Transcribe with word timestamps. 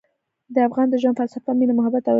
د 0.53 0.55
افغان 0.67 0.87
د 0.89 0.95
ژوند 1.01 1.17
فلسفه 1.21 1.51
مینه، 1.59 1.73
محبت 1.75 2.01
او 2.03 2.03
عزت 2.03 2.07
دی. 2.07 2.09